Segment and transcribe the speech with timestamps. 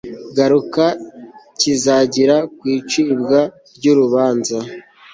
[0.29, 0.85] ngaruka
[1.59, 3.39] kizagira ku icibwa
[3.75, 4.57] ry urubanza